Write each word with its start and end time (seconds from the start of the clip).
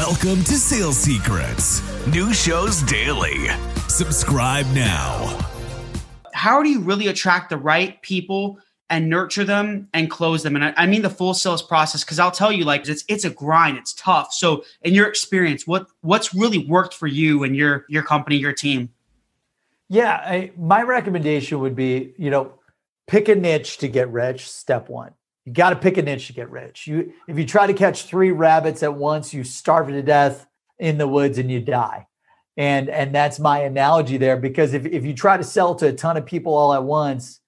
Welcome 0.00 0.42
to 0.44 0.54
Sales 0.56 0.96
Secrets. 0.96 1.82
New 2.06 2.32
shows 2.32 2.80
daily. 2.84 3.48
Subscribe 3.86 4.64
now. 4.68 5.38
How 6.32 6.62
do 6.62 6.70
you 6.70 6.80
really 6.80 7.08
attract 7.08 7.50
the 7.50 7.58
right 7.58 8.00
people 8.00 8.58
and 8.88 9.10
nurture 9.10 9.44
them 9.44 9.90
and 9.92 10.10
close 10.10 10.42
them? 10.42 10.56
And 10.56 10.64
I, 10.64 10.74
I 10.78 10.86
mean 10.86 11.02
the 11.02 11.10
full 11.10 11.34
sales 11.34 11.60
process 11.60 12.02
because 12.02 12.18
I'll 12.18 12.30
tell 12.30 12.50
you, 12.50 12.64
like 12.64 12.88
it's 12.88 13.04
it's 13.08 13.26
a 13.26 13.30
grind, 13.30 13.76
it's 13.76 13.92
tough. 13.92 14.32
So, 14.32 14.64
in 14.80 14.94
your 14.94 15.06
experience, 15.06 15.66
what 15.66 15.86
what's 16.00 16.34
really 16.34 16.66
worked 16.66 16.94
for 16.94 17.06
you 17.06 17.44
and 17.44 17.54
your 17.54 17.84
your 17.90 18.02
company, 18.02 18.36
your 18.36 18.54
team? 18.54 18.88
Yeah, 19.90 20.14
I, 20.14 20.52
my 20.56 20.80
recommendation 20.80 21.60
would 21.60 21.76
be, 21.76 22.14
you 22.16 22.30
know, 22.30 22.54
pick 23.06 23.28
a 23.28 23.34
niche 23.34 23.76
to 23.76 23.86
get 23.86 24.10
rich. 24.10 24.48
Step 24.48 24.88
one. 24.88 25.12
You 25.50 25.54
got 25.54 25.70
to 25.70 25.76
pick 25.76 25.96
a 25.96 26.02
niche 26.02 26.28
to 26.28 26.32
get 26.32 26.48
rich. 26.48 26.86
You, 26.86 27.12
if 27.26 27.36
you 27.36 27.44
try 27.44 27.66
to 27.66 27.74
catch 27.74 28.04
three 28.04 28.30
rabbits 28.30 28.84
at 28.84 28.94
once, 28.94 29.34
you 29.34 29.42
starve 29.42 29.88
to 29.88 30.00
death 30.00 30.46
in 30.78 30.96
the 30.96 31.08
woods 31.08 31.38
and 31.38 31.50
you 31.50 31.60
die. 31.60 32.06
And 32.56 32.88
and 32.88 33.12
that's 33.12 33.40
my 33.40 33.62
analogy 33.62 34.16
there 34.16 34.36
because 34.36 34.74
if 34.74 34.86
if 34.86 35.04
you 35.04 35.12
try 35.12 35.36
to 35.36 35.42
sell 35.42 35.74
to 35.74 35.88
a 35.88 35.92
ton 35.92 36.16
of 36.16 36.24
people 36.24 36.54
all 36.54 36.72
at 36.72 36.84
once, 36.84 37.40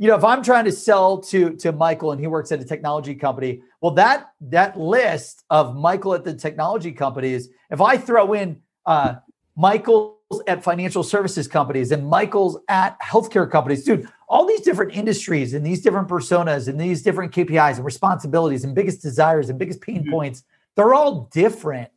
you 0.00 0.08
know, 0.08 0.16
if 0.16 0.24
I'm 0.24 0.42
trying 0.42 0.64
to 0.64 0.72
sell 0.72 1.18
to 1.18 1.54
to 1.58 1.70
Michael 1.70 2.10
and 2.10 2.20
he 2.20 2.26
works 2.26 2.50
at 2.50 2.60
a 2.60 2.64
technology 2.64 3.14
company, 3.14 3.62
well, 3.80 3.92
that 3.92 4.26
that 4.40 4.76
list 4.76 5.44
of 5.48 5.76
Michael 5.76 6.14
at 6.14 6.24
the 6.24 6.34
technology 6.34 6.90
companies, 6.90 7.48
if 7.70 7.80
I 7.80 7.96
throw 7.96 8.32
in 8.32 8.60
uh, 8.86 9.16
Michael's 9.56 10.15
at 10.46 10.62
financial 10.62 11.02
services 11.02 11.46
companies 11.46 11.92
and 11.92 12.06
Michael's 12.06 12.58
at 12.68 13.00
healthcare 13.00 13.50
companies, 13.50 13.84
dude, 13.84 14.08
all 14.28 14.46
these 14.46 14.60
different 14.60 14.94
industries 14.94 15.54
and 15.54 15.64
these 15.64 15.80
different 15.82 16.08
personas 16.08 16.68
and 16.68 16.80
these 16.80 17.02
different 17.02 17.32
KPIs 17.32 17.76
and 17.76 17.84
responsibilities 17.84 18.64
and 18.64 18.74
biggest 18.74 19.02
desires 19.02 19.48
and 19.48 19.58
biggest 19.58 19.80
pain 19.80 20.02
mm-hmm. 20.02 20.10
points, 20.10 20.42
they're 20.74 20.94
all 20.94 21.28
different 21.32 21.90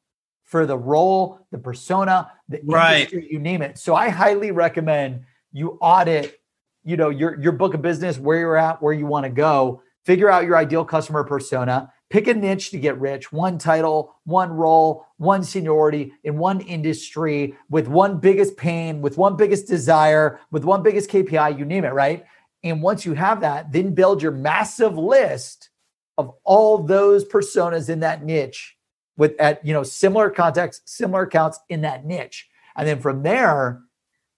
for 0.45 0.65
the 0.65 0.77
role, 0.77 1.45
the 1.51 1.57
persona, 1.57 2.31
the 2.47 2.59
right. 2.65 2.97
industry, 2.97 3.27
you 3.31 3.39
name 3.39 3.61
it. 3.61 3.77
So 3.77 3.95
I 3.95 4.09
highly 4.09 4.51
recommend 4.51 5.21
you 5.51 5.77
audit, 5.81 6.39
you 6.83 6.97
know, 6.97 7.09
your 7.09 7.39
your 7.39 7.51
book 7.51 7.73
of 7.73 7.81
business, 7.81 8.17
where 8.17 8.39
you're 8.39 8.57
at, 8.57 8.81
where 8.81 8.93
you 8.93 9.05
want 9.05 9.25
to 9.25 9.29
go, 9.29 9.81
figure 10.05 10.29
out 10.29 10.45
your 10.45 10.57
ideal 10.57 10.85
customer 10.85 11.23
persona, 11.23 11.91
pick 12.09 12.27
a 12.27 12.33
niche 12.33 12.71
to 12.71 12.79
get 12.79 12.99
rich, 12.99 13.31
one 13.31 13.57
title, 13.57 14.15
one 14.25 14.51
role, 14.51 15.05
one 15.17 15.43
seniority 15.43 16.13
in 16.23 16.37
one 16.37 16.61
industry 16.61 17.55
with 17.69 17.87
one 17.87 18.19
biggest 18.19 18.57
pain, 18.57 19.01
with 19.01 19.17
one 19.17 19.35
biggest 19.35 19.67
desire, 19.67 20.39
with 20.51 20.63
one 20.63 20.83
biggest 20.83 21.09
KPI, 21.09 21.57
you 21.57 21.65
name 21.65 21.85
it, 21.85 21.93
right? 21.93 22.25
And 22.63 22.81
once 22.81 23.05
you 23.05 23.13
have 23.13 23.41
that, 23.41 23.71
then 23.71 23.93
build 23.93 24.21
your 24.21 24.31
massive 24.31 24.97
list 24.97 25.69
of 26.17 26.33
all 26.43 26.79
those 26.79 27.23
personas 27.23 27.89
in 27.89 28.01
that 28.01 28.23
niche 28.25 28.75
with 29.15 29.39
at 29.39 29.63
you 29.65 29.73
know 29.73 29.83
similar 29.83 30.29
contexts, 30.29 30.91
similar 30.91 31.23
accounts 31.23 31.59
in 31.69 31.81
that 31.81 32.05
niche. 32.05 32.47
And 32.75 32.87
then 32.87 32.99
from 32.99 33.23
there, 33.23 33.81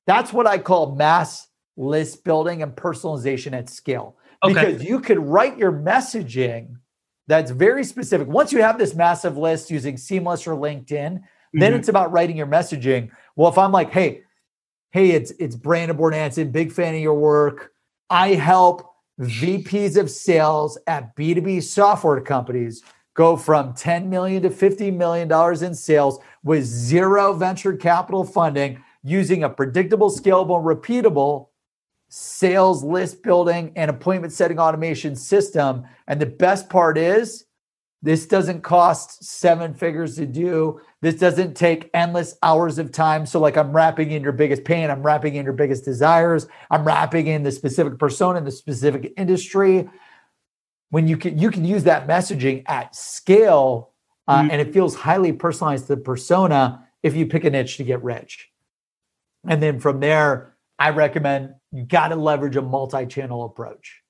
that's 0.06 0.34
what 0.34 0.48
I 0.48 0.58
call 0.58 0.96
mass 0.96 1.48
list 1.78 2.24
building 2.24 2.62
and 2.62 2.76
personalization 2.76 3.54
at 3.54 3.70
scale. 3.70 4.18
Okay. 4.44 4.54
Because 4.54 4.84
you 4.84 5.00
could 5.00 5.20
write 5.20 5.58
your 5.58 5.72
messaging 5.72 6.78
that's 7.28 7.52
very 7.52 7.84
specific. 7.84 8.28
Once 8.28 8.52
you 8.52 8.62
have 8.62 8.78
this 8.78 8.96
massive 8.96 9.38
list 9.38 9.72
using 9.72 9.98
Seamless 9.98 10.48
or 10.48 10.56
LinkedIn, 10.56 10.88
mm-hmm. 10.90 11.60
then 11.60 11.74
it's 11.74 11.88
about 11.88 12.12
writing 12.12 12.38
your 12.38 12.48
messaging. 12.48 13.10
Well, 13.36 13.52
if 13.52 13.58
I'm 13.58 13.72
like, 13.72 13.92
hey, 13.92 14.24
hey, 14.92 15.12
it's 15.12 15.32
it's 15.32 15.56
Brandon 15.56 15.98
Bornancin, 15.98 16.52
big 16.52 16.72
fan 16.72 16.96
of 16.96 17.02
your 17.02 17.14
work. 17.14 17.72
I 18.10 18.30
help 18.30 18.94
VPs 19.20 19.98
of 19.98 20.10
sales 20.10 20.78
at 20.88 21.16
B2B 21.16 21.64
software 21.64 22.22
companies 22.22 22.84
go 23.14 23.36
from 23.36 23.74
10 23.74 24.10
million 24.10 24.42
to 24.44 24.50
50 24.50 24.92
million 24.92 25.28
dollars 25.28 25.62
in 25.62 25.76
sales 25.76 26.20
with 26.44 26.64
zero 26.64 27.34
venture 27.34 27.76
capital 27.76 28.24
funding 28.24 28.82
using 29.04 29.44
a 29.44 29.50
predictable, 29.50 30.10
scalable, 30.10 30.64
repeatable 30.64 31.48
sales 32.14 32.84
list 32.84 33.24
building 33.24 33.72
and 33.76 33.90
appointment 33.90 34.34
setting 34.34 34.60
automation 34.60 35.16
system. 35.16 35.84
And 36.08 36.20
the 36.20 36.26
best 36.26 36.70
part 36.70 36.98
is 36.98 37.46
this 38.02 38.26
doesn't 38.26 38.62
cost 38.62 39.24
seven 39.24 39.74
figures 39.74 40.16
to 40.18 40.26
do. 40.26 40.82
This 41.02 41.16
doesn't 41.16 41.56
take 41.56 41.90
endless 41.94 42.36
hours 42.44 42.80
of 42.80 42.92
time. 42.92 43.26
So, 43.26 43.40
like, 43.40 43.56
I'm 43.56 43.72
wrapping 43.72 44.12
in 44.12 44.24
your 44.24 44.34
biggest 44.34 44.66
pain, 44.66 44.90
I'm 44.90 45.04
wrapping 45.04 45.36
in 45.36 45.46
your 45.46 45.54
biggest 45.54 45.86
desires, 45.86 46.48
I'm 46.70 46.84
wrapping 46.84 47.28
in 47.28 47.44
the 47.44 47.52
specific 47.52 47.98
persona 47.98 48.40
in 48.40 48.46
the 48.46 48.52
specific 48.52 49.14
industry 49.18 49.88
when 50.92 51.08
you 51.08 51.18
can 51.18 51.40
you 51.40 51.50
can 51.50 51.66
use 51.66 51.86
that 51.86 52.08
messaging 52.08 52.64
at 52.68 52.96
scale 52.96 53.94
uh, 54.28 54.42
mm-hmm. 54.42 54.52
and 54.52 54.62
it 54.62 54.72
feels 54.72 54.94
highly 54.94 55.32
personalized 55.32 55.88
to 55.88 55.96
the 55.96 56.02
persona 56.02 56.88
if 57.02 57.16
you 57.16 57.26
pick 57.26 57.44
a 57.44 57.50
niche 57.50 57.78
to 57.78 57.84
get 57.84 58.04
rich 58.04 58.50
and 59.48 59.64
then 59.64 59.80
from 59.80 60.00
there 60.00 60.56
i 60.78 60.90
recommend 60.92 61.56
you 61.72 61.84
got 61.84 62.10
to 62.10 62.16
leverage 62.16 62.56
a 62.56 62.62
multi-channel 62.62 63.46
approach. 63.46 64.02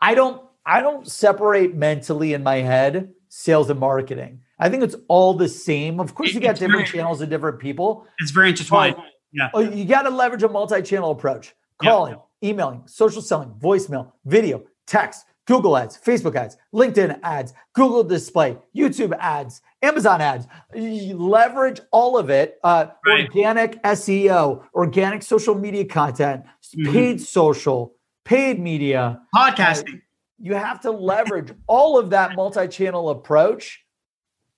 I 0.00 0.14
don't 0.14 0.42
i 0.64 0.80
don't 0.80 1.10
separate 1.10 1.74
mentally 1.74 2.34
in 2.34 2.42
my 2.42 2.56
head 2.56 3.12
sales 3.28 3.70
and 3.70 3.80
marketing. 3.80 4.40
I 4.58 4.68
think 4.68 4.82
it's 4.82 4.94
all 5.08 5.34
the 5.34 5.48
same. 5.48 5.98
Of 6.00 6.14
course 6.14 6.34
you 6.34 6.40
got 6.40 6.56
different 6.56 6.86
very, 6.86 6.98
channels 6.98 7.20
and 7.22 7.30
different 7.30 7.58
people. 7.58 8.06
It's 8.18 8.30
very 8.30 8.50
intertwined. 8.50 8.96
Yeah. 9.32 9.48
oh, 9.54 9.60
you 9.60 9.86
got 9.86 10.02
to 10.02 10.10
leverage 10.10 10.42
a 10.42 10.48
multi-channel 10.48 11.10
approach. 11.10 11.54
Calling 11.80 12.14
yeah. 12.42 12.50
emailing 12.50 12.82
social 12.86 13.22
selling 13.22 13.54
voicemail 13.58 14.12
video 14.24 14.62
text 14.86 15.24
Google 15.46 15.76
ads, 15.76 15.98
Facebook 15.98 16.36
ads, 16.36 16.56
LinkedIn 16.74 17.18
ads, 17.22 17.52
Google 17.72 18.04
display, 18.04 18.56
YouTube 18.76 19.16
ads, 19.18 19.60
Amazon 19.82 20.20
ads. 20.20 20.46
You 20.74 21.16
leverage 21.16 21.80
all 21.90 22.16
of 22.16 22.30
it. 22.30 22.58
Uh, 22.62 22.86
right. 23.06 23.24
Organic 23.26 23.82
SEO, 23.82 24.64
organic 24.74 25.22
social 25.22 25.54
media 25.54 25.84
content, 25.84 26.44
mm-hmm. 26.44 26.92
paid 26.92 27.20
social, 27.20 27.96
paid 28.24 28.60
media, 28.60 29.20
podcasting. 29.34 30.02
You 30.40 30.54
have 30.54 30.80
to 30.82 30.90
leverage 30.90 31.52
all 31.66 31.98
of 31.98 32.10
that 32.10 32.34
multi-channel 32.36 33.10
approach. 33.10 33.84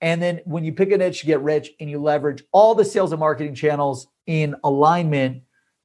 And 0.01 0.21
then 0.21 0.41
when 0.45 0.63
you 0.63 0.73
pick 0.73 0.91
a 0.91 0.97
niche, 0.97 1.23
you 1.23 1.27
get 1.27 1.41
rich 1.41 1.71
and 1.79 1.89
you 1.89 1.99
leverage 1.99 2.43
all 2.51 2.75
the 2.75 2.85
sales 2.85 3.11
and 3.11 3.19
marketing 3.19 3.55
channels 3.55 4.07
in 4.27 4.55
alignment 4.63 5.43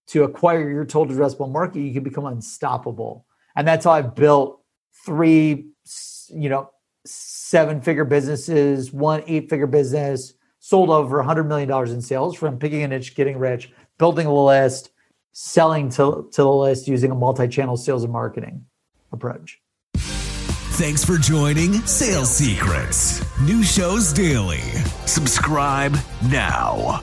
to 0.09 0.25
acquire 0.25 0.69
your 0.69 0.85
total 0.85 1.15
addressable 1.15 1.51
market, 1.51 1.81
you 1.81 1.93
can 1.93 2.03
become 2.03 2.27
unstoppable. 2.27 3.25
And 3.55 3.67
that's 3.67 3.85
how 3.85 3.93
I've 3.93 4.15
built 4.15 4.60
three, 5.05 5.67
you 6.29 6.49
know, 6.49 6.71
seven 7.05 7.81
figure 7.81 8.05
businesses, 8.05 8.93
one 8.93 9.23
eight 9.27 9.49
figure 9.49 9.67
business, 9.67 10.35
sold 10.59 10.91
over 10.91 11.23
$100 11.23 11.47
million 11.47 11.71
in 11.89 12.01
sales 12.01 12.37
from 12.37 12.59
picking 12.59 12.83
a 12.83 12.89
niche, 12.89 13.15
getting 13.15 13.39
rich, 13.39 13.73
building 13.99 14.27
a 14.27 14.35
list, 14.35 14.91
selling 15.33 15.89
to, 15.91 16.29
to 16.33 16.43
the 16.43 16.53
list 16.53 16.87
using 16.89 17.11
a 17.11 17.15
multi 17.15 17.49
channel 17.49 17.77
sales 17.77 18.05
and 18.05 18.13
marketing 18.13 18.65
approach. 19.13 19.61
Thanks 19.95 21.05
for 21.05 21.19
joining 21.19 21.75
Sales 21.83 22.31
Secrets. 22.31 23.23
New 23.43 23.63
shows 23.63 24.13
daily. 24.15 24.61
Subscribe 25.05 25.95
now. 26.31 27.03